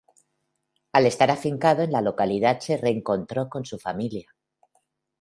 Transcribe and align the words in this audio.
Al 0.93 1.05
estar 1.05 1.29
afincado 1.29 1.83
en 1.83 1.91
la 1.91 2.01
localidad 2.01 2.59
se 2.59 2.75
reencontró 2.77 3.49
con 3.49 3.65
su 3.65 3.77
familia. 3.77 4.25